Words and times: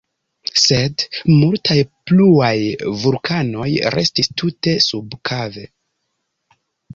Sed 0.59 1.01
multaj 1.41 1.77
pluaj 2.11 2.53
vulkanoj 3.03 3.67
restis 3.97 4.31
tute 4.43 4.75
subakve. 4.87 5.69